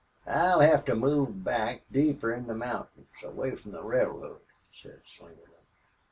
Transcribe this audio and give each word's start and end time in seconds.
"I'll 0.25 0.61
hev 0.61 0.83
to 0.85 0.95
move 0.95 1.43
back 1.43 1.83
deeper 1.91 2.33
in 2.33 2.47
the 2.47 2.55
mountains, 2.55 3.05
away 3.23 3.55
from 3.55 3.71
the 3.71 3.83
railroad," 3.83 4.41
said 4.73 5.03
Slingerland. 5.05 5.67